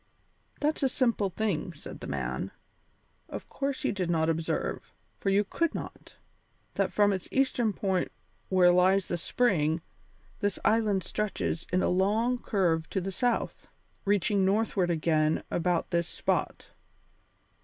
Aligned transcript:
"That's 0.61 0.81
a 0.81 0.89
simple 0.89 1.29
thing," 1.29 1.73
said 1.73 1.99
the 1.99 2.07
man. 2.07 2.49
"Of 3.29 3.47
course 3.47 3.83
you 3.83 3.91
did 3.91 4.09
not 4.09 4.29
observe, 4.31 4.91
for 5.19 5.29
you 5.29 5.43
could 5.43 5.75
not, 5.75 6.15
that 6.73 6.91
from 6.91 7.13
its 7.13 7.29
eastern 7.31 7.71
point 7.71 8.11
where 8.49 8.71
lies 8.71 9.05
the 9.09 9.15
spring, 9.17 9.79
this 10.39 10.57
island 10.65 11.03
stretches 11.03 11.67
in 11.71 11.83
a 11.83 11.87
long 11.89 12.39
curve 12.39 12.89
to 12.89 12.99
the 12.99 13.11
south, 13.11 13.69
reaching 14.03 14.43
northward 14.43 14.89
again 14.89 15.43
about 15.51 15.91
this 15.91 16.07
spot. 16.07 16.71